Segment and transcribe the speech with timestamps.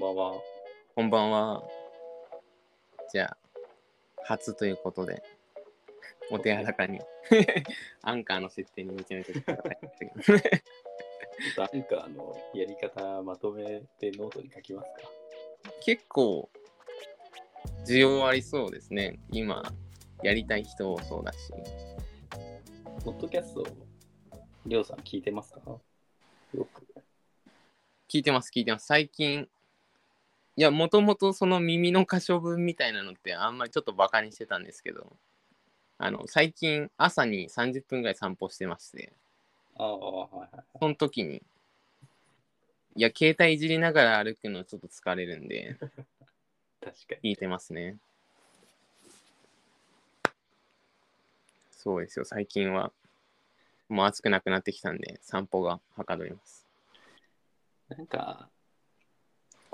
[0.00, 0.32] んばんは。
[0.94, 1.62] こんばんは。
[3.12, 3.36] じゃあ、
[4.24, 5.22] 初ということで、
[6.30, 7.00] お手柔らかに、
[8.00, 15.10] アンカーの設定にめちゃめちゃ力が入ってきまアンカーのやり方まとめてノートに書きますか。
[15.84, 16.48] 結構、
[17.86, 19.20] 需要ありそうですね。
[19.30, 19.62] 今、
[20.22, 21.52] やりたい人もそうだし。
[23.04, 23.66] ポッドキャスト、
[24.64, 25.60] りょうさん聞いてますか？
[26.54, 26.86] よく。
[28.08, 28.86] 聞いてます、聞いてます。
[28.86, 29.46] 最近、
[30.56, 35.16] いや、もともとその耳の可処分みたいなのってあんまりちょっとバカにしてたんですけど、
[35.98, 39.12] あの、最近朝に30分ぐらい散歩してまして、
[39.76, 40.64] ああ、はいはい。
[40.78, 41.42] その時に、
[42.96, 45.76] いや、携帯いじりながら歩くのちょっと疲れるんで、
[46.80, 47.30] 確かに。
[47.30, 47.96] 聞いてますね。
[51.70, 52.92] そうですよ、最近は。
[53.88, 56.66] もう暑くなくなってきたんで、散歩がはかどります。
[57.88, 58.50] なんか、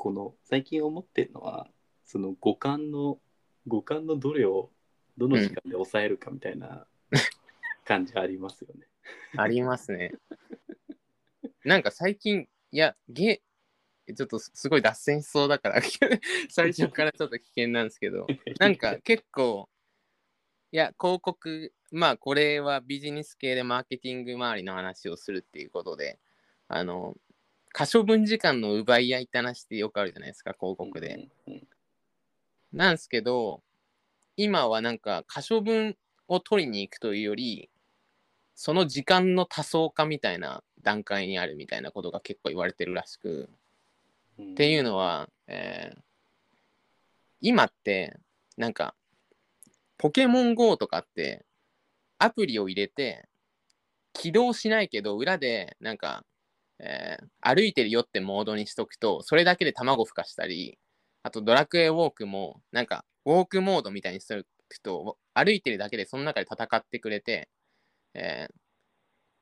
[0.07, 1.69] この、最近思ってるのは、
[2.05, 3.19] その五感の、
[3.67, 4.71] 五感のどれを、
[5.19, 6.87] どの時間で抑えるかみたいな
[7.85, 8.87] 感じありますよね。
[9.37, 10.13] ありますね。
[11.65, 13.43] なんか最近、いや、ゲ
[14.17, 15.83] ちょっとすすごい脱線しそうだから、
[16.51, 18.29] 最初からちょっと危険なんですけど、
[18.61, 19.69] なんか結構、
[20.71, 26.21] いや、広告、まあこれはビジネス系でマーケティング周りの話をするっていうことで、
[26.69, 27.17] あの、
[27.79, 31.29] 可処分時間の奪い合いって話ってよくあるじゃないですか、広告で。
[32.73, 33.63] なんですけど、
[34.35, 35.95] 今はなんか可処分
[36.27, 37.69] を取りに行くというより、
[38.55, 43.51] その時間の多層化みたいな段階にあるみたいなことが結構言われてるらしく、
[44.39, 44.53] うん。
[44.53, 46.01] っていうのは、えー
[47.43, 48.17] 今って
[48.57, 48.95] なんか
[49.99, 51.45] ポケモン GO とかって
[52.17, 53.29] アプリを入れて
[54.15, 56.25] 起動しないけど裏でなんか、
[56.79, 60.79] えー歩いてるよってモードにしとくとそれだけで卵孵化したり
[61.23, 67.49] あとドラクエウォークもなんかウォークモードみたいにしとくと歩いてるだけでその中で戦ってくれて、
[68.15, 68.55] えー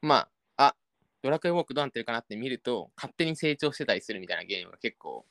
[0.03, 0.77] まああ
[1.23, 5.25] ドラクエウォークどうなってるかなって見ると勝手に成長してたりするみたいなゲームが結構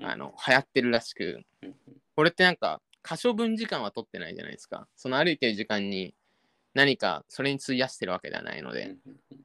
[0.00, 1.40] あの流行ってるらしく
[2.14, 4.86] これってなんか可処分時間は取ってないじゃないですか。
[4.96, 6.14] その歩いてる時間に
[6.74, 8.94] 何かそれに費やしてるわけではないので、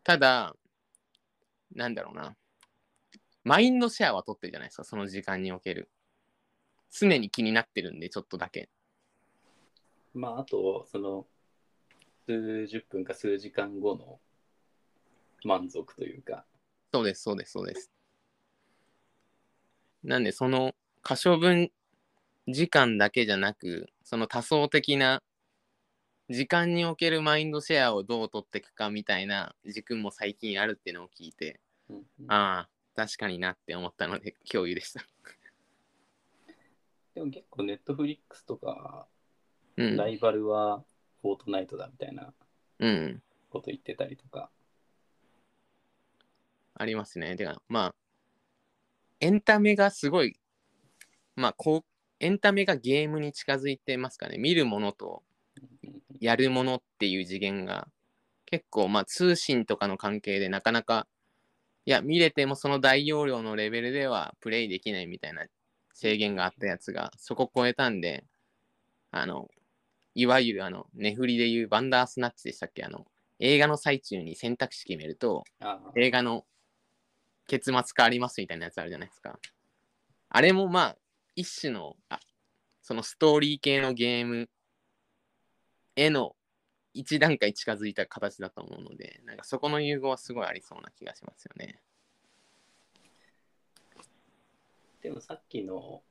[0.03, 0.55] ただ
[1.77, 2.35] なんだろうな。
[3.43, 5.89] マインドシェアは取ってるじゃないですかその時間における。
[6.91, 8.69] 常に気になってるんでちょっとだけ。
[10.13, 11.27] まあ、あと、その、
[12.25, 14.19] 数十分か数時間後の
[15.45, 16.45] 満足というか、
[16.91, 17.91] そうですそうですそうです。
[20.03, 20.73] なんでその
[21.03, 21.71] 可処分
[22.47, 25.21] 時間だけじゃなくその多層的な
[26.29, 31.97] 時間におけるマインドシェアをどう取っていくかみたいな軸も最近あるっていうのを聞いてうん。
[31.97, 35.05] うんああ確かになって思ったので共有でした。
[37.13, 39.07] でも結構ネットフリックスとか、
[39.75, 39.95] うん。
[39.95, 40.83] ライバルは
[41.21, 42.33] フォートナイトだみたいな
[42.79, 43.21] うん。
[43.49, 44.49] こと言ってたりとか、
[46.79, 47.35] ありますね。
[47.35, 47.95] てか、まあ、
[49.19, 50.39] エンタメがすごい、
[51.35, 51.83] まあ、こう、
[52.19, 54.37] エンタメがゲームに近づいてますかね。
[54.37, 55.23] 見るものと
[56.19, 57.87] やるものっていう次元が、
[58.45, 61.07] 結構、まあ、通信とかの関係でなかなか、
[61.87, 65.45] いや、見れてもその大容量のレベルではプレイできないみたいな
[65.93, 68.25] 制限があったやつが、そこ超えたんで、
[69.11, 69.49] あの、
[70.13, 72.83] いわゆるあの、ネフリでいうバンダースナッチでしたっけ？
[72.83, 73.07] あの、
[73.39, 75.45] 映画の最中に選択肢決めると、
[75.95, 76.45] 映画の
[77.47, 79.39] 結末変わりますみたいなやつあるじゃないですか。
[80.27, 80.97] あれもまあ、
[81.37, 82.19] 一種の、あ
[82.81, 84.49] そのストーリー系のゲーム
[85.95, 86.35] への
[86.97, 91.79] 一段階近づいた形だと思うので、なんかそこの融合はすごいありそうな気がしますよね。
[95.03, 96.01] でもさっきの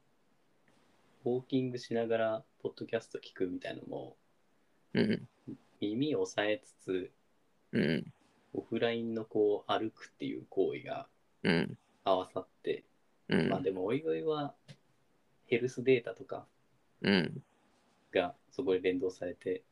[1.25, 4.17] ウォーキングしながらポッドキャスト聞くみたいのも
[4.95, 5.29] うん。
[5.81, 7.13] 耳を押さえつつ
[7.73, 8.13] うん。
[8.55, 11.09] オフラインのこう歩くっていう行為が
[11.43, 11.79] うん。
[12.05, 12.85] 合わさって、
[13.29, 13.49] うん。
[13.49, 14.55] まあでもおいおいは
[15.47, 16.47] ヘルスデータとか
[17.03, 17.43] うん。
[18.13, 19.65] がそこで連動されて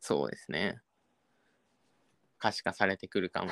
[0.00, 0.80] そうですね。
[2.38, 3.50] 可視化されてくるかも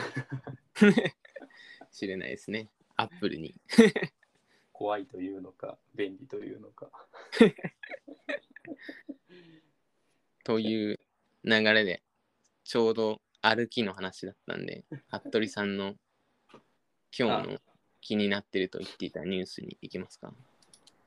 [1.93, 2.71] しれないですね。
[2.97, 3.55] アップルに。
[4.73, 6.91] 怖いというのか便利というのか
[10.45, 11.01] という
[11.45, 12.03] 流れで、
[12.65, 15.97] ちょうど歩きの話だったんで、服部さんの
[17.17, 17.61] 今日の
[18.01, 20.33] 気になってると言っていたニュースに行きますか？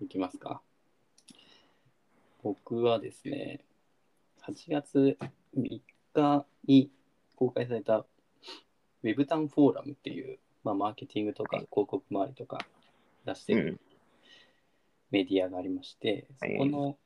[0.01, 0.61] いきますか
[2.43, 3.63] 僕はですね
[4.47, 5.17] 8月
[5.57, 5.81] 3
[6.13, 6.89] 日に
[7.35, 12.59] 公開されたウェブタウンフォーラムっていう、まあ、マーケティングとかはい広告周りとか
[13.25, 13.79] 出してる、
[15.11, 16.97] メディアがありまして、そはいこの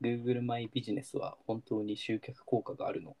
[0.00, 3.16] Google マイビジネスは本当に集客効果があるの。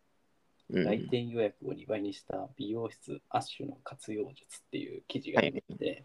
[0.70, 0.84] うん。
[0.84, 6.04] 来店予約を2倍にした美容室アッシュの活用術っていう記事がありまして、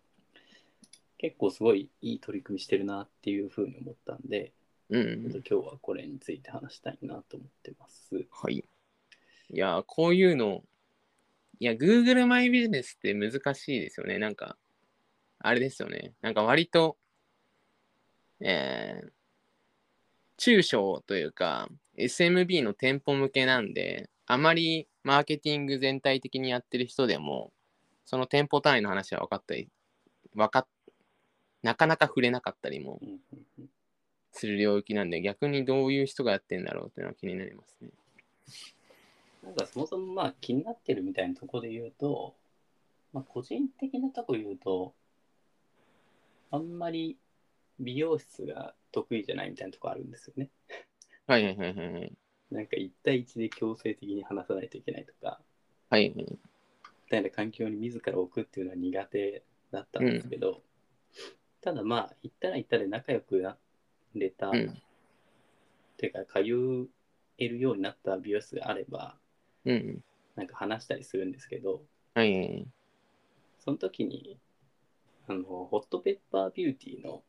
[1.18, 4.52] 結構すごいいい取り組みしてるなっていうふうに思ったんで、
[4.94, 8.28] うん今日はこれについて話したいなと思ってます。
[8.30, 8.58] はい。
[8.58, 8.64] い
[9.58, 10.62] やー、こういうの、
[11.60, 14.20] いや、Google マイビジネスって難しいですよね。
[14.20, 14.56] なんか、
[15.40, 16.14] あれですよね。
[16.22, 16.98] なんか割と、
[18.40, 19.10] えー、
[20.38, 27.52] 中小というか、SMB の店舗向けなんで、あまりマーケティング全体的にやってる人でも、
[28.06, 29.70] その店舗単位の話は分かったり、
[30.36, 30.68] 分かっ、
[31.64, 33.00] なかなか触れなかったりも
[34.34, 37.90] する領域なんで、逆にどういう人がやってんだろうっていうのは気になりますね。
[39.44, 42.36] なんかそもそもまあ気になってるみたいなところで言うと、
[43.12, 44.94] まあ、個人的なとこ言うと、
[46.52, 47.18] あんまり
[47.80, 50.50] 美容室が得意じゃないみたいなとこあるんですよね。
[51.28, 52.14] はいはいはいはいはい。
[52.52, 55.40] なんか1対1で強制的に話さないといけないとか、
[55.90, 56.26] はいはい。
[56.26, 56.38] み
[57.10, 60.62] たいな環境に自ら置くっていうのは苦手だったんですけど、
[61.62, 63.58] ただまあ行ったら行ったで仲良くな
[64.16, 64.82] れた、うん。
[65.98, 66.40] てか通
[67.38, 69.18] えるようになった美容室があれば
[69.66, 70.04] うん。
[70.36, 71.84] なんか話したりするんですけど
[72.14, 72.68] はい。
[73.60, 74.40] その時に
[75.28, 77.24] あのホットペッパービューティーの。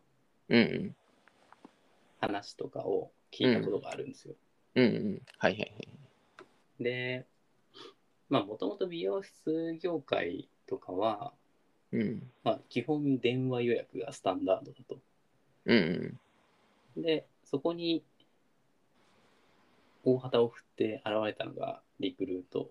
[2.20, 4.34] 話とかを聞いたことがあるんですよ。
[4.75, 5.22] うんうん。
[5.38, 5.88] はいはいはい。
[6.81, 7.26] で
[8.28, 11.32] まあもともと美容室業界とかは、
[11.92, 12.22] うん。
[12.42, 14.98] まあ、基本電話予約がスタンダードだと。
[15.66, 16.20] うんうん。
[16.96, 18.05] で、そこに
[20.05, 22.70] 大旗を振って現れたのがリクルート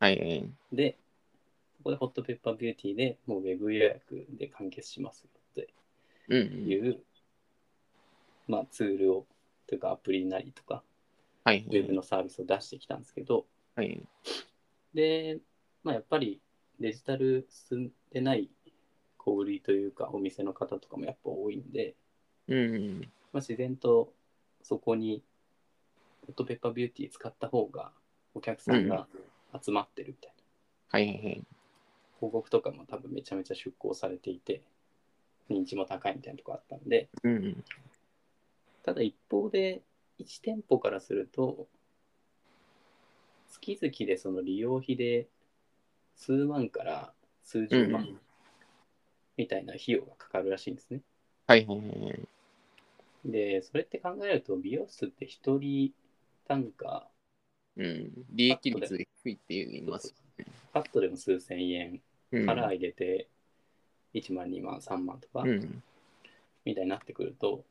[0.00, 0.50] はいはい。
[0.72, 0.98] で、
[1.76, 5.68] そこでホットペッパービューティーでもうウェブ予約で完結しますよって
[6.28, 6.68] うんうん。
[6.68, 6.98] いう、
[8.48, 9.26] まあ、ツールを、
[9.68, 10.82] というかアプリなりとか、
[11.44, 14.02] はいウェブのサービスを出してきたんですけど、はい。
[14.94, 15.38] で、
[15.82, 16.40] まあ、やっぱり
[16.80, 18.50] デジタル進んでない
[19.18, 21.94] 小売りというかお店の方とかもやっぱ多いんで、
[22.48, 23.12] うんうん。
[23.32, 24.12] まあ、自然と
[24.62, 25.22] そこに
[26.26, 27.92] ホットペッパービューティー使った方が
[28.34, 29.06] お客さんが
[29.60, 30.34] 集まってるみたい
[30.92, 31.44] な、はいはいはい。
[32.16, 34.62] 広告とかも多分めちゃめちゃ出稿されていて
[35.50, 37.64] 認知も高いみたいなとこあったんでうんうん。
[38.84, 39.82] ただ一方で
[40.18, 41.66] 1店舗からすると
[43.48, 45.26] 月々でその利用費で
[46.16, 47.12] 数万から
[47.42, 48.20] 数十万うん
[49.36, 51.00] みたいな費用がかかるらしいんですね。
[51.46, 52.28] はいはいはいはい。
[53.24, 55.92] で、それって考えると美容室って一人
[56.46, 57.08] 単価
[57.76, 58.12] うん。
[58.30, 60.14] 利益率低いって言います。
[60.72, 62.00] カットでも数千円
[62.32, 62.46] うん。
[62.46, 63.28] から入れて
[64.14, 65.82] 1万、2万、3万とかうん。
[66.64, 67.64] みたいになってくると、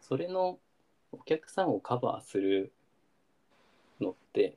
[0.00, 0.58] それの
[1.12, 2.72] お客さんをカバーする
[4.00, 4.56] のって、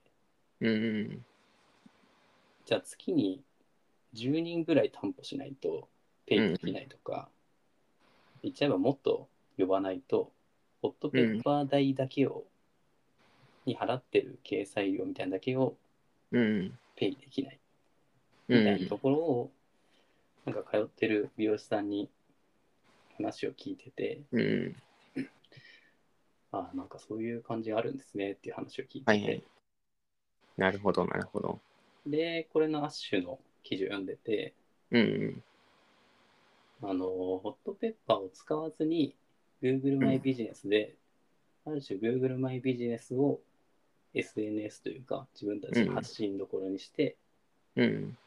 [0.60, 1.26] うんうん。
[2.66, 3.44] じゃあ月に
[4.14, 5.90] 10人ぐらい担保しないと
[6.26, 7.30] ペイできないとか、
[8.44, 10.32] 言っちゃえばもっと呼ばないと、
[10.82, 12.46] ホットペッパー代だけを、
[13.66, 15.78] に払ってる掲載料みたいなだけを
[16.32, 16.78] うん。
[16.96, 17.60] ペイできない
[18.50, 19.52] うんみたいなところを、
[20.46, 22.10] なんか通ってる美容師さんに
[23.18, 24.76] 話を聞いてて、うん。
[26.52, 29.44] ああ、なんかそういう感じがあるんですねっていう話を聞いてて、はいはい
[30.58, 31.60] なるほどなるほど。
[32.06, 34.54] で、これのアッシュの記事を読んでて、
[34.92, 35.44] うん
[36.84, 39.16] あの、ホットペッパーを使わずに
[39.62, 40.96] Google マイビジネスで、
[41.66, 43.40] ある種 Google マイビジネスを
[44.14, 47.18] SNS というか自分たちの発信どころにして、
[47.76, 47.84] うん。
[47.84, 48.18] うん。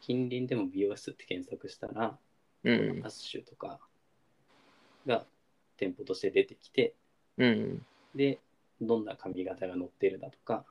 [0.00, 2.18] 近隣でも美容室って検索したら、
[2.64, 3.10] うんアッ。
[3.10, 3.78] シュとか
[5.06, 5.24] が
[5.76, 6.94] 店舗として出てきて、
[7.38, 7.86] うん。
[8.14, 8.40] で、
[8.80, 10.64] どんな髪型が載ってるだとか、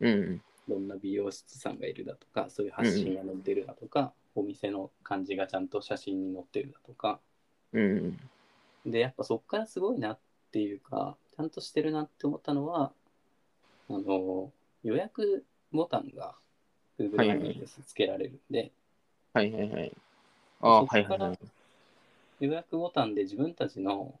[0.00, 0.42] うん。
[0.68, 7.20] どんな美容室さんがいるだとか、そういう発信が載ってるだとか、お店の感じがちゃんと写真に載ってるだとか、
[7.72, 8.18] うん。
[8.86, 10.18] で、やっぱそっからすごいなっ
[10.52, 12.92] ていうか、ちゃんとしてるなって思ったのは、
[13.88, 16.36] あの、予約ボタンが
[16.98, 18.72] Google マイビジネスつけられるんで、
[19.32, 19.92] はいはいはい。
[20.60, 21.38] ああ、はいはいはい。
[22.40, 24.18] 予約ボタンで自分たちの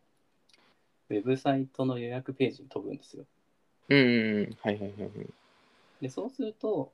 [1.10, 3.24] ウェブサイトの予約ページに飛ぶんですよ。
[3.88, 4.56] うんうんうん。
[4.60, 5.10] はいはいはいはい。
[6.00, 6.92] で、そうすると、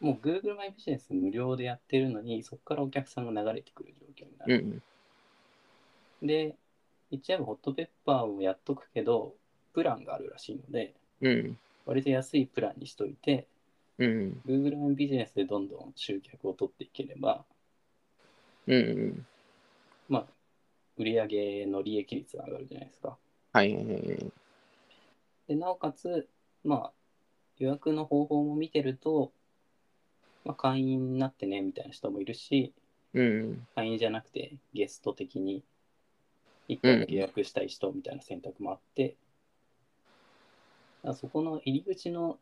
[0.00, 4.54] もう Google マイビジネス無料でやってるのに、そこからお客さんが流れてくる状況になる。
[4.54, 4.70] うん。
[4.72, 4.82] で、言
[6.22, 9.34] っちゃえばホットペッパーをやっとくけど、
[9.72, 11.58] プランがあるらしいので、うん。
[11.84, 13.48] 割と安いプランにしといて、
[13.98, 14.42] うん。
[14.46, 17.44] Google マイビジネスでどんどん集客を取っていければ、
[18.66, 19.26] うん。
[20.08, 20.26] まあ、
[20.96, 23.16] 売上の利益率が上がるじゃないですか。
[23.52, 24.32] はいはいはい。
[25.48, 26.28] で、なおかつ、
[26.64, 26.92] まあ、
[27.58, 29.32] 予約の方法も見てると、
[30.44, 32.72] まあ、会員になってねみたいな人もいるし、
[33.14, 33.66] うん。
[33.74, 35.64] 会員じゃなくてゲスト的に
[36.68, 39.16] 一回だけ予約したい人みたいな選択もあって、だか
[41.08, 42.38] らそこの入り口の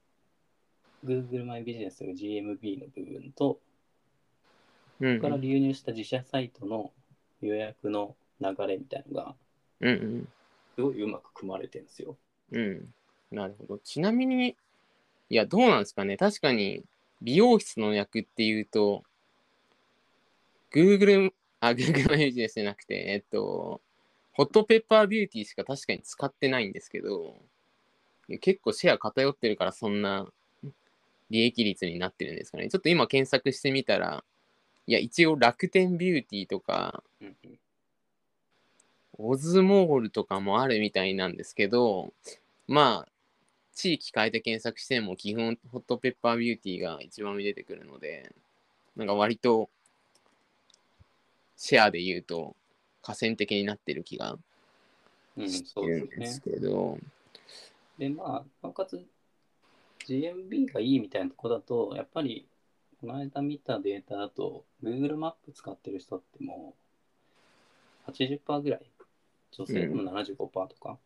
[1.04, 3.60] Google マイビジネス GMB の部分と、
[5.00, 5.16] うん。
[5.16, 6.92] そこから流入した自社サイトの
[7.40, 9.34] 予約の流れみたいなのが
[9.80, 10.28] うんうん。
[10.76, 12.16] すごいうまく組まれてるんですよ。
[12.52, 12.94] うん。
[13.30, 13.78] なるほど。
[13.78, 14.56] ちなみに、
[15.28, 16.16] いや、どうなんですかね。
[16.16, 16.82] 確かに、
[17.22, 19.04] 美容室の予約っていうと、
[20.72, 23.80] Google、あ、Google のビジネスじゃなくて、えっと、
[24.34, 27.36] ホットペッパービューティーしか確かに使ってないんですけど、
[28.40, 30.26] 結構シェア偏ってるからそんな
[31.30, 32.68] 利益率になってるんですかね。
[32.68, 34.24] ちょっと今検索してみたら、
[34.86, 37.58] いや、一応楽天ビューティーとか、うんうん
[39.18, 42.12] オズモールとかもあるみたいなんですけど、
[42.66, 43.08] まあ、
[43.72, 48.32] 地域変えて検索しても基本ホットペッパービューティーが一番出てくるので、
[48.96, 49.68] なんか割と
[51.56, 52.56] シェアで言うと
[53.04, 54.38] 河川的になってる気が
[55.37, 56.40] うん、してそうるんです。
[56.40, 56.96] けど、
[57.99, 59.04] で、まあ、なおかつ
[60.06, 62.46] GMB がいいみたいなとこだと、やっぱり、
[63.00, 66.75] この間見たデータだと、Google マップ使ってる人っても
[68.06, 68.87] う80%ぐらい、
[69.50, 70.37] 女性でも75%
[70.68, 70.99] とか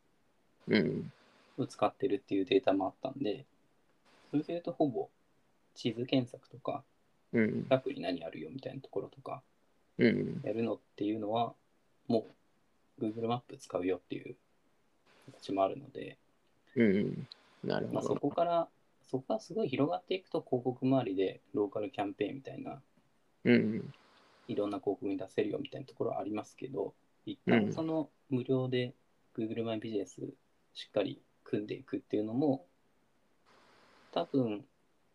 [0.69, 1.11] うん、
[1.57, 3.47] を使ってるっていうデータもあったんで、
[4.31, 5.09] それで言うとほぼ
[5.75, 6.85] 地図検索とか、
[7.33, 9.43] うん、近くに何あるよみたいなところとか
[9.99, 11.55] うん、やるのっていうのは、
[12.09, 12.27] も
[12.99, 14.37] う Google マップ使うよっていう
[15.33, 16.19] 形もあるので、
[16.75, 17.29] うん、
[17.62, 18.21] なるまあ、そほど。
[18.21, 18.69] こから、
[19.03, 22.83] そこがすごい広がっていくと広告周りでローカルキャンペーンみたいな、
[23.45, 23.95] うん、
[24.49, 27.67] いろんな広告に出せるよみたいなところはありますけど、一うん。
[27.67, 28.95] 旦その無料で
[29.37, 30.35] Google マイビジネス
[30.75, 32.67] しっかり組んでいくっていうのも、
[34.12, 34.65] 多分、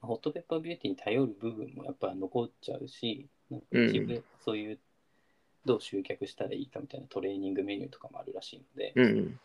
[0.01, 4.79] ホットペッパービューティーに頼る部分もやっぱり残っちゃうし、なんか一部そういう
[5.65, 9.39] どう集客したらいいかみたいなトレーニングメニューとかもあるらしいので、うん、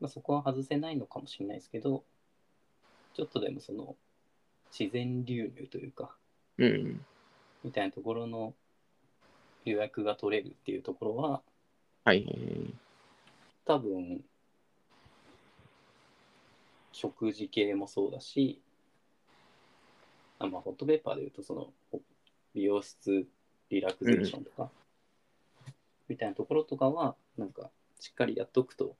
[0.00, 2.04] まあ、そこは外せないのかもしれないですけど、
[3.14, 3.96] ちょっとでもその
[4.70, 6.14] 自然流入というか、
[6.58, 7.04] うん、
[7.64, 8.54] みたいなところの
[9.64, 11.42] 予約が取れるっていうところは、
[12.04, 12.24] はい、
[13.64, 14.20] 多分、
[16.92, 18.60] 食事系もそうだし、
[20.38, 22.00] あまあ、ホットペッパーで言うと、その、ほ
[22.54, 23.26] 美容室
[23.70, 24.70] リラクゼーションとか、
[26.08, 28.96] みたいなところとかは、なんか、しっかりやっとくと、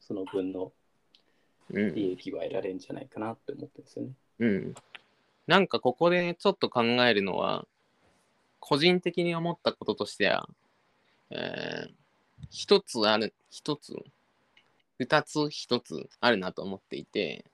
[0.00, 0.72] その分の
[1.70, 1.94] うん。
[1.94, 4.12] 利益は得られるんじゃないかなって思ってるんですよね。
[4.40, 4.74] うん。
[5.46, 7.66] なんかここでちょっと考えるのは、
[8.60, 10.48] 個人的に思ったこととしては、
[11.30, 12.02] えー
[12.50, 13.94] 一つある、一つ、
[14.98, 17.46] 二つ一つあるなと思っていて、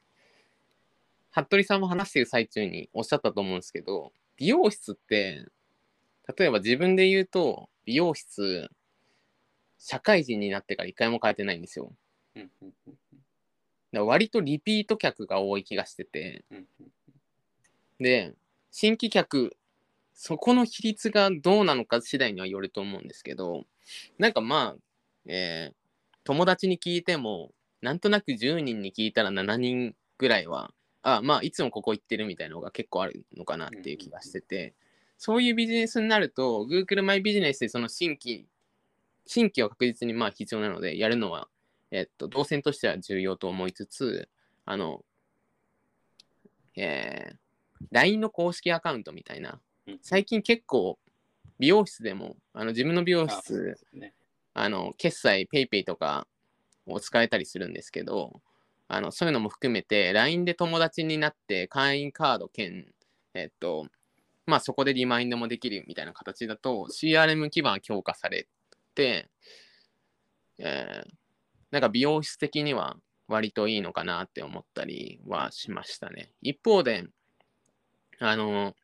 [1.30, 5.46] 服部さんも話している最中におっしゃったと思うんですけど、美容室って、
[6.36, 8.68] 例えば自分で言うと、美容室、
[9.78, 11.92] 社会人になってから一回も変えてないんですよ。
[12.36, 12.94] うんうんうん
[13.90, 16.44] だ割とリピート客が多い気がしてて、
[17.98, 18.34] で、
[18.70, 19.56] 新規客、
[20.12, 23.64] そこの比率がどうなのか次第にはよると思うんですけど、
[24.18, 24.82] なんかまあ、
[25.26, 25.74] えー
[26.28, 34.74] 友達に聞いても、なんとなく10人に聞いたら7人ぐらいは、あまあ、いつもここ行ってるみたいなのが結構あるのかなっていう気がしてて、
[35.16, 38.44] そういうビジネスになると、Google マイビジネスでその新規、
[39.28, 41.48] 新規は確実にまあ必要なので、やるのは、
[41.90, 44.28] えっと、動線としては重要と思いつつ、
[44.64, 45.04] あの、
[46.74, 47.36] えー
[47.92, 50.98] LINE の公式アカウントみたいな、うん最近結構
[51.58, 54.12] 美容室でもあの自分の美容室すね。
[54.52, 56.26] あの決済 PayPay とか
[56.86, 58.40] を使えたりするんですけど
[58.86, 62.86] あのそういうのも含めて LINE で友達になって会員カード兼
[63.34, 63.86] えっと
[64.46, 68.48] まあそこでリマインドもできるみたいな形だと CRM 基盤が強化されて、
[69.02, 71.18] えー
[71.70, 76.32] なんか美容室的には割といいのかなって思ったりはしましたね。
[76.40, 77.04] 一方で
[78.18, 78.74] あの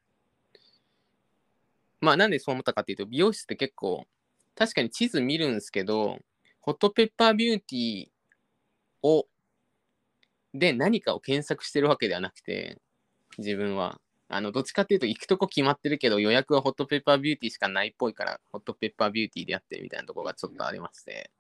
[2.01, 4.07] まあなんでそう思ったかっていうと美容室って結構
[4.55, 6.19] 確かに地図見るんですけど
[6.61, 8.09] ホットペッパービューティー
[9.03, 9.27] を
[10.53, 12.79] で何かを検索してるわけではなくて
[13.39, 13.99] 自分は
[14.35, 21.31] あのどっちかっていうと行くとこ決まってるけど予約はホットペッパービューティーしかないっぽいからホットペッパービューティーでやってるみたいなとこがちょっとありまして。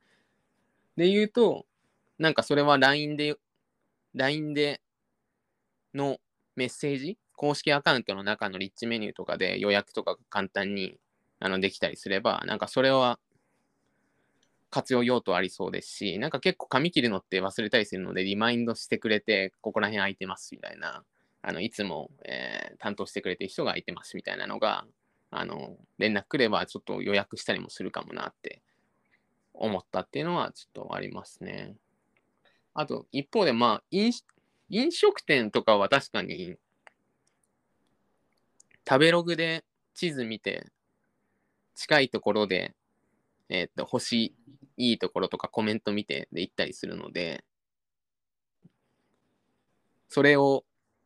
[0.96, 1.66] で言うと
[2.20, 3.36] なんかそれは LINE で
[4.14, 4.80] LINE で
[5.92, 6.18] の
[6.54, 10.96] メッセージ公式アカウントの中のリッチメニューとかで予約とかが簡単に
[11.40, 13.18] あのできたりすればなんかそれは
[14.74, 21.04] 活用用途ありそうですし、なんか結構紙切るのって忘れたりするので、リマインドしてくれて、ここら辺空いてますみたいな、
[21.46, 24.84] あのいつも、えー担当してくれてる人がいてますみたいなのが、
[25.30, 28.62] あの連絡くればちょっと予約したりもするかもなって
[29.54, 31.76] 思ったっていうのはちょっとありますね。
[32.74, 34.12] あと、一方で、まあ飲、
[34.68, 36.56] 飲食店とかは確かに、
[38.86, 40.66] 食べログで地図見て、
[41.74, 42.74] 近いところで、
[43.48, 44.34] えっ、と、星
[44.76, 47.44] いいところとかコメント見てで行ったりするので、
[50.08, 50.64] それを、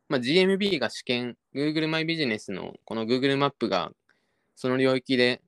[0.09, 3.93] まあ、GMB が試験、Google マイビジネスのこの Google マップが
[4.57, 5.43] その領域で、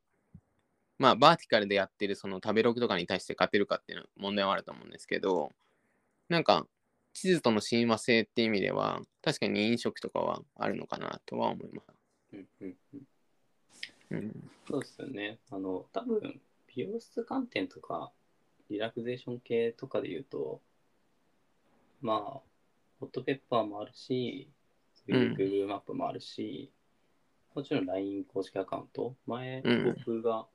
[0.99, 5.51] まあ、バーティカルでやってるその食べログとかに対して勝てるかっていうの問題はあると思うんですけど、
[6.29, 6.67] なんか、
[7.13, 11.87] 地図との親和性っていう意味では、確かに飲食とかはあるのかなとは思います。
[12.35, 13.03] うんうんうん
[14.11, 14.51] うん。
[14.69, 15.39] そうですよね。
[15.51, 18.13] あの、多分美容室観点とか、
[18.69, 20.61] リラクゼーション系とかで言うと、
[22.01, 22.50] まあ、
[23.01, 24.51] ホットペッパーもあるし、
[25.09, 26.71] Google マップもあるし、
[27.55, 29.97] もちろん LINE 公式アカウント、前、うん。
[30.05, 30.47] 僕が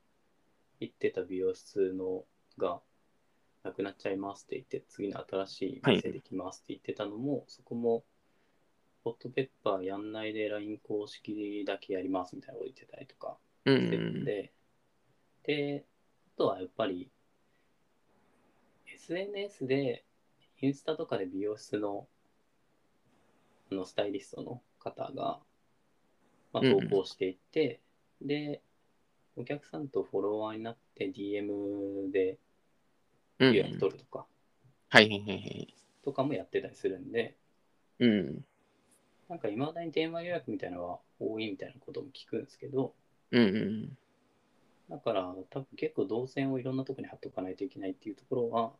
[0.78, 2.24] 行ってた美容室の
[2.56, 2.80] が
[3.64, 8.04] なくなっちゃいますって言って、次の新しい店できますって言ってたのも、そこも、
[9.02, 13.80] ホットペッパーやんないで LINE 公式だけやりますみたいなこと言ってたりとか、うん。
[13.80, 14.52] してるんで、
[15.42, 15.84] で、
[16.36, 17.10] あとはやっぱり、
[18.94, 20.04] SNS で、
[20.62, 22.15] インスタとかで美容室のあ
[23.72, 25.40] のスタイリストの方が、
[26.52, 27.80] まあ、うん投稿していって、
[28.20, 28.62] で、
[29.36, 32.38] お客さんとフォロワーになって DM で
[33.38, 33.52] うん。
[33.52, 34.26] 予約取るとか、
[34.88, 35.74] はいはいはいはい。
[36.04, 37.36] とかもやってたりするんで、
[37.98, 38.44] うん。
[39.28, 42.94] なんか今まだに電話予約みたいなのは多いみたいなことも聞くんですけど、
[43.32, 43.98] うんうん。
[44.88, 48.72] だから多分結構動線をいろんなとこに貼っとかないといけないっていうところは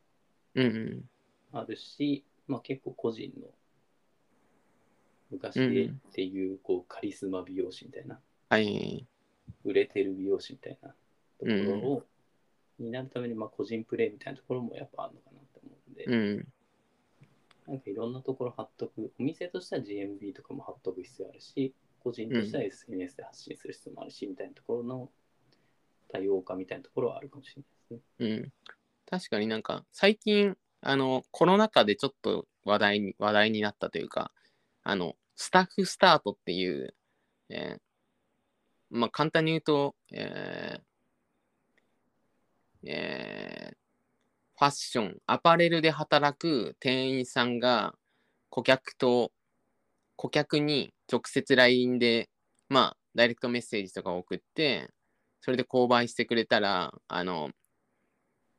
[0.54, 1.04] うんうん。
[1.52, 3.48] あるし、まあ、結構個人の
[5.30, 9.06] 昔うんっていうこうカリスマ美容師みたいな、はい。
[9.64, 10.94] 売れてる美容師みたいなと
[11.40, 11.52] ころ
[11.92, 12.02] を、
[12.78, 16.48] になるためにまあ個人プレイみたいなところもやっぱあるのかなと思うんで、うん。
[17.66, 25.10] なんかいろんなところ貼っとく、お店としては GMB とかも貼っとく必要あるし、個人としては SNS で発信する必要もあるし、みたいなところの
[26.08, 28.36] 多様化みたいなところはあるかもしれないですね。
[28.36, 28.52] うん。
[29.10, 34.30] 確かになんか、最近、あの、コロナ禍でちょっと話題に、話題になったというか、
[34.88, 36.94] あの、スタッフスタートっていう、
[37.48, 37.80] えー
[38.88, 43.76] まあ、簡単に言うと、えーえー
[44.58, 47.94] ファッション、アパレルで働く店員さんが
[48.48, 49.30] 顧客と、
[50.16, 52.30] 顧客に直接 LINE で、
[52.70, 54.88] まあ、ダイレクトメッセージとかを送って、
[55.42, 57.50] それで購買してくれたら、あの、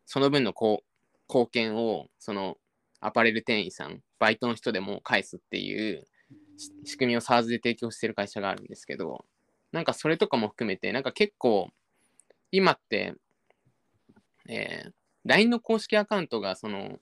[0.06, 2.58] その分のこう貢献を、その
[3.00, 6.06] アパレル店員さん、バイトの人でも返すっていう
[6.58, 9.26] 仕組みを SARS で提供してる会社があるんですけど、
[9.72, 11.70] なんかそれとかも含めて、なんか結構、
[12.52, 13.14] 今って、
[14.50, 14.92] えー
[15.28, 17.00] LINE の公式アカウントがその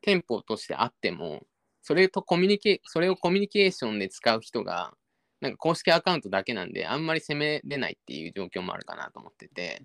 [0.00, 1.42] 店舗としてあっても、
[1.82, 4.94] それとコミュニケそれをコミュニケーションで使う人が、
[5.40, 9.82] なんか公式アカウントだけなんで、あんまり攻めれないっていう状況もあるかなと思ってて、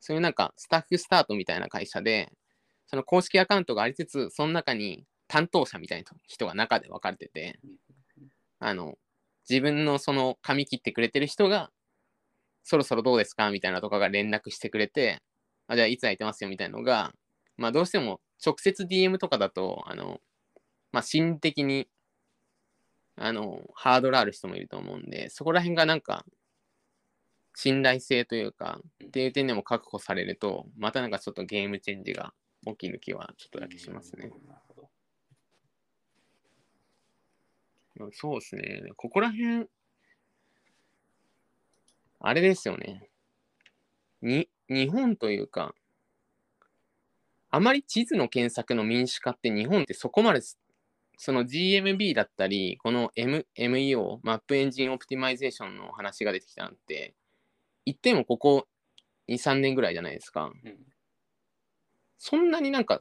[0.00, 2.32] そういうなんかスタッフスタートみたいな会社で、
[2.88, 7.60] その公式アカウントがありつつ、その中に担当者みたいな人が中で分かれてて、
[8.60, 8.96] あの、
[9.48, 11.70] 自分のその髪切ってくれてる人が、
[12.64, 13.50] そろそろどうですか？
[13.50, 15.22] みたいなとかが連絡してくれて、
[15.68, 17.12] あ、じゃあいつ空いてますよみたいなのが、
[17.56, 20.20] まあどうしても直接 DM とかだと、あの、
[20.92, 21.88] まあ心理的に、
[23.14, 26.24] あの、ハードルある人もいると思うんで、そこら辺がなんか、
[27.54, 32.34] 信頼性というか、っていう点でも確保されると、またなんかちょっとゲームチェンジが
[32.66, 34.32] 起きる気はちょっとだけしますね。
[34.48, 34.90] なるほど。
[38.12, 38.82] そうですね。
[38.96, 39.66] ここら辺、
[42.20, 43.08] あれですよね。
[44.22, 45.74] に、日本というか、
[47.50, 50.40] あまり地図の検索の民主化って日本ってそこまで、
[51.16, 57.14] その GMB だったり、この、M、MEO、 Map Engine Optimization の話が出てきたのって、
[57.84, 58.68] 言ってもここ
[59.28, 60.52] 2、3年ぐらいじゃないですか。
[62.18, 63.00] そんなになんか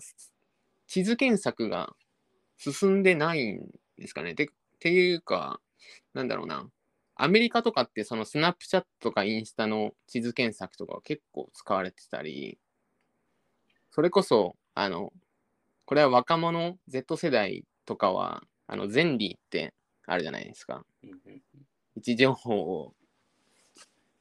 [0.88, 1.94] 地図検索が
[2.58, 4.34] 進んでないんですかね。
[4.34, 5.60] でっていうか、
[6.14, 6.70] なんだろうな。
[7.16, 12.58] アメリカとかってそのスナップチャットとかインスタの地図検索とか結構使われてたり、
[13.92, 15.12] それこそ、あの、
[15.84, 19.74] これは若者 Z 世代とかは、あの、ゼンリーって
[20.08, 20.86] あるじゃないですか。
[21.04, 22.94] 位置情報を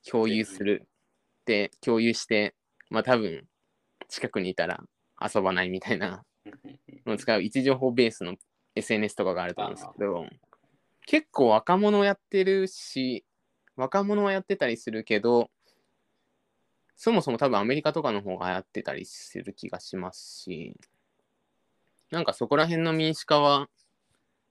[0.05, 2.57] 共有するって共有して、
[2.91, 3.47] まあ多分
[4.09, 4.83] 近くにいたら
[5.23, 6.25] 遊ばないみたいな
[7.07, 8.35] のを使う位置情報ベースの
[8.75, 10.27] SNS とかがあると思うんですけど
[11.09, 13.25] 結構若者やってるし
[13.77, 15.49] 若者はやってたりするけど
[16.97, 20.75] そもそも多分アメリカとかの方が流行ってたりする気がしますし
[22.11, 23.71] なんかそこら辺の民主化は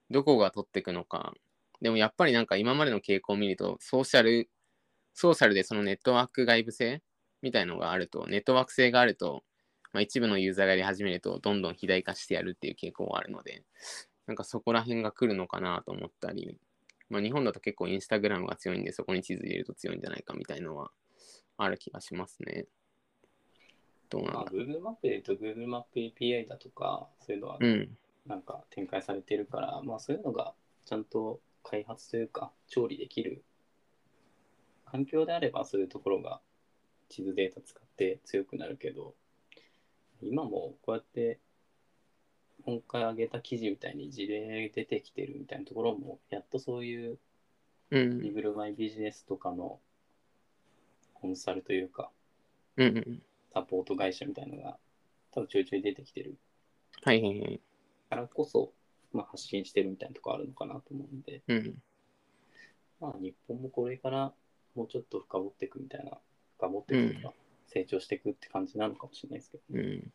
[0.09, 1.33] どこが取っていくのか。
[1.79, 4.49] でもやっぱりなんか今までの傾向を見るとソーシャル
[5.13, 7.03] ソーシャルでそのネットワーク外部性
[7.43, 9.43] みたいのがあるとネットワーク性があると、
[9.93, 13.61] まあ、一部のユーザーがやり始めるとどんどん肥大化してやるっていう傾向があるので。
[14.27, 16.57] なんかそこら辺が来るのかなと思ったり、
[17.09, 20.91] まあ、日本だと結構インスタグラムが強いんでそこに地図入れると強いんじゃないかみたいのは
[21.57, 22.65] ある気がしますね。
[24.09, 30.53] どうなんまあ、だ Google マップで言うと Google マップ API だとか、そういうのはうんなんか展開されてるから、まあそういうのが
[30.85, 33.43] ちゃんと開発というか調理できる
[34.85, 36.41] 環境であればそういうところが
[37.09, 39.13] 地図データ使って強くなるけど、
[40.21, 41.39] 今もこうやって
[42.67, 47.17] 今回上げた記事みたいに事例出てきてるみたいなところも、やっとそういう
[47.91, 48.21] うん。
[48.21, 49.79] リブルマイビジネスとかの
[51.13, 52.11] コンサルというか、
[52.75, 53.21] うんうん
[53.53, 54.77] サポート会社みたいなのが
[55.31, 56.37] 多分ちょいちょい出てきてる
[57.01, 57.61] はいはいはい。
[58.09, 58.73] からこそ、
[59.13, 61.75] まあ、発信してるみたいなところあるのかなと思うんで、うん。
[62.99, 64.33] まあ、日本もこれから
[64.75, 66.11] もうちょっと深掘っていくみたいな、
[66.57, 67.33] 深掘っていくとか、
[67.67, 69.81] 成長していくって感じなのかもしれないですけど、ね。
[69.81, 69.99] うん。
[70.01, 70.11] で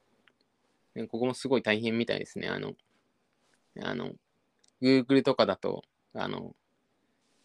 [1.09, 2.49] ここもすごい大変みたいですね。
[2.49, 2.75] あの、
[3.81, 4.13] あの、
[4.83, 6.55] Google とかだと、あの、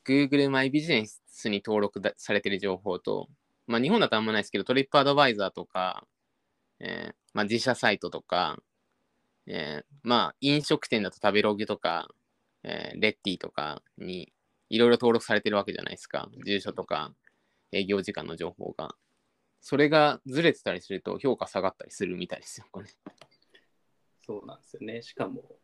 [0.06, 3.30] Google マイビジネスに登録されてる情報と、
[3.68, 6.06] まあ日本だとあんまないですけど、トリップアドバイザーとか、
[6.80, 8.58] えーまあ自社サイトとか、
[9.46, 12.08] えーまあ飲食店だと食べログとか、
[12.64, 14.34] えーレッティとかに
[14.70, 16.30] いろいろ登録されてるわけじゃないですか。
[16.46, 17.14] 住所とか
[17.72, 18.96] 営業時間の情報が。
[19.60, 22.88] それがずれてたりすると評価下がったりするみたいですよ、これ。
[24.28, 25.02] そうなんですよね。
[25.02, 25.56] しかも、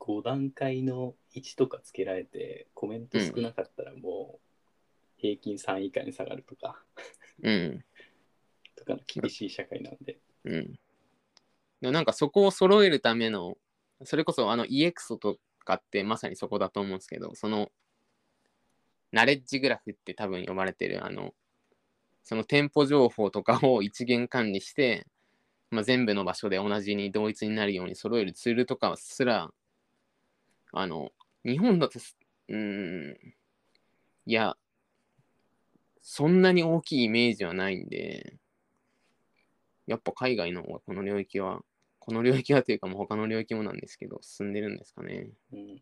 [0.00, 4.46] 5段階の1とかつけられて、コメント少なかったらもう、
[5.16, 6.82] 平均3以下に下がるとか、
[7.42, 7.84] うん。
[8.74, 10.72] とかの厳しい社会なんで、うん。
[11.80, 13.56] でもなんかそこを揃えるための、
[14.02, 17.70] それこそあの EX とかってまさにそこだと思うんですけど、その、
[19.12, 21.32] ナレッジグラフって多分呼ばれてる、あの、
[22.24, 25.06] その店舗情報とかを一元管理して、
[25.70, 29.50] まあ、全部の場所で同じに同一になるように揃えるツールとかすら、
[30.72, 31.10] あの、
[31.44, 32.16] 日本だとす、
[32.48, 32.56] うー
[33.12, 33.16] ん、
[34.26, 34.56] いや、
[36.00, 38.36] そんなに大きいイメージはないんで、
[39.86, 41.60] やっぱ海外の方がこの領域は、
[41.98, 45.28] この領域はというかもう他の領域もなんですけど、進んでるんですかね。
[45.52, 45.80] うん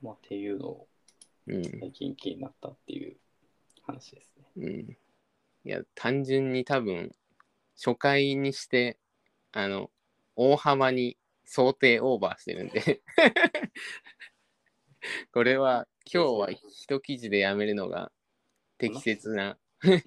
[0.00, 0.88] まあ、っていうのを
[1.48, 1.62] うん。
[1.62, 3.16] 最近気になったっていう
[3.82, 4.44] 話ですね。
[4.56, 4.96] うん。
[5.68, 7.14] いや、単純に多分、
[7.76, 8.98] 初回にして、
[9.52, 9.90] あの、
[10.34, 13.02] 大幅に想定オーバーしてるんで、
[15.30, 18.10] これは今日は一記事でやめるのが
[18.78, 20.02] 適切な、え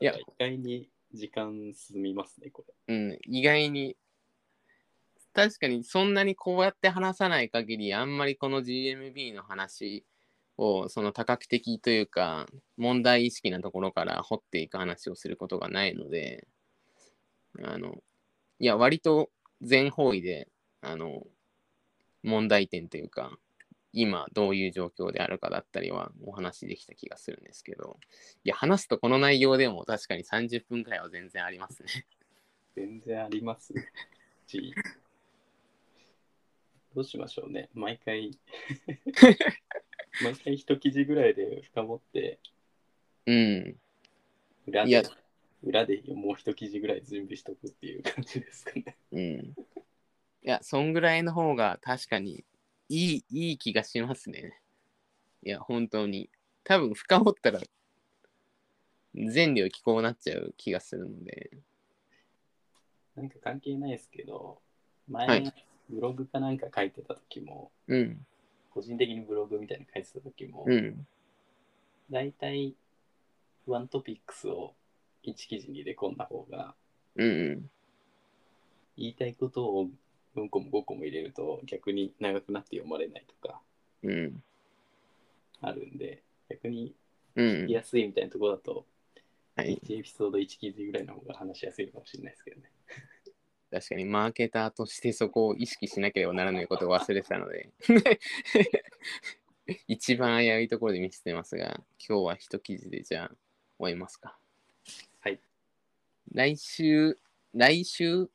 [0.00, 0.16] いや。
[0.16, 2.74] 意外に時間進みますね、これ。
[2.92, 3.96] うん、意外に、
[5.32, 10.04] 確かにそんなにこうやって話さない限り、あんまりこの GMB の話
[10.56, 16.46] を、その多角的というか、問題意識なところから掘っていく話をすることがないので、
[17.62, 18.02] あの、
[18.58, 19.30] いや、割と
[19.62, 20.48] 全方位で、
[20.80, 21.26] あの、
[22.22, 23.36] 問題点というか、
[23.92, 27.98] 今どういう状況であるかだったりはお話できた気がするんですけど、
[28.42, 32.06] いや、話すとこの内容でも確かに30分くらいは全然ありますね。
[32.74, 33.72] 全然あります
[34.48, 34.74] し、
[36.92, 37.68] どうしましょうね。
[37.72, 38.30] 毎回、
[40.22, 42.38] 毎回一記事ぐらいで深掘って、
[43.26, 43.76] うん。
[44.66, 45.10] 裏いやで、
[45.62, 48.96] 裏でもう一記事ぐらい準備しとくっていう感じですかね。
[49.12, 49.20] うん。
[49.20, 49.54] い
[50.42, 52.44] や、そんぐらいの方が確かに
[52.88, 54.60] いい、いい気がしますね。
[55.42, 56.30] いや、本当に。
[56.62, 57.60] 多分深掘ったら
[59.14, 61.50] 全領域こうなっちゃう気がするので。
[63.16, 64.60] なんか関係ないですけど、
[65.08, 65.54] 前、はい
[65.90, 68.26] ブログかなんか書いてた時も、うん。
[68.74, 71.06] 個人的にブログみたいなの書いてた時も、うん。
[72.10, 72.74] 大体、
[73.66, 74.74] ワントピックスを
[75.22, 76.74] 1記事に入れ込んだ方が、
[77.14, 77.70] うんうん。
[78.96, 79.88] 言いたいことを
[80.36, 83.60] 4個も5個も入れると逆に長くなって読まれないとか。
[85.60, 86.94] あるんで、逆に
[87.36, 87.72] 聞き。
[87.72, 88.86] やすいみたいなところだと、
[89.54, 89.78] はい。
[89.84, 92.72] 1エピソード1記事ぐらいの方が話しやすいかもしれないですけどね。
[93.74, 97.70] 確かにマーケターとしてそこを意識しなければならないことを忘れてたので
[99.88, 103.36] 一番危ういところで見せてますが今日は一記事でじゃあ
[103.78, 104.38] 終えますか
[105.22, 105.40] はい。
[106.32, 107.18] 来週、
[107.52, 108.30] 来週、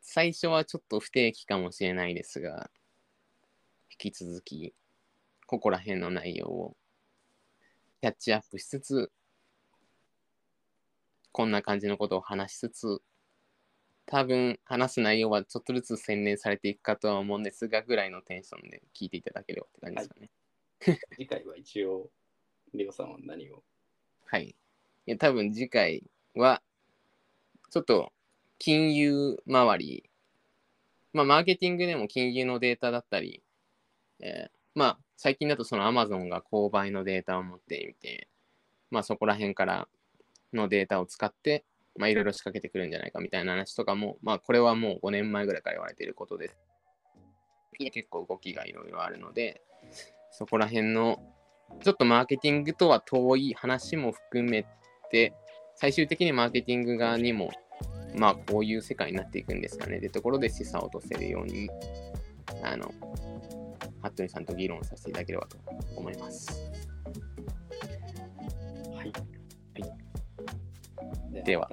[0.00, 2.70] 最初はちょっと不定期かもしれないですが、
[3.90, 4.74] 引き続き、
[5.46, 6.76] ここら辺の内容を
[8.00, 9.12] キャッチアップしつつ、
[11.32, 13.02] こんな感じのことを話しつつ、
[14.06, 20.30] 多分話す内容はちょっとずつ洗練されていくかとは思うんですが、ぐらいのテンションで聞いていただければって感じですかね。
[21.16, 22.10] 次回は一応、
[22.74, 23.62] レオさんは何を？
[24.26, 24.48] はい。
[24.48, 24.54] い
[25.06, 26.02] や、多分次回
[26.34, 26.62] は、
[27.70, 28.12] ちょっと
[28.58, 30.10] 金融周り、
[31.12, 33.42] まあ、マーケティングでも金融のデータだったり、
[34.20, 38.28] えーまあ、最近だとその Amazon が購買のデータを持っていて、
[38.90, 39.88] まあ、そこら辺から
[40.52, 41.64] のデータを使って、
[41.96, 46.56] まあ、いろいろ仕掛けてくるんじゃないかみたいな話とかも、まあ、これはもう5年前ぐらいから言われていることです。
[47.78, 49.62] 結構動きがいろいろあるので、
[50.30, 51.20] そこら辺の
[51.80, 54.66] ちょっとマーケティングとは遠い話も含め
[55.10, 55.34] て、
[55.74, 57.50] 最終的にマーケティング側にも、
[58.14, 61.70] まあこういう世界になっていくんですかねってところで示唆を落とせるように、
[62.62, 62.92] あの、
[64.02, 65.56] 服部さんと議論させていただければと
[65.96, 66.71] 思います。
[71.44, 71.68] では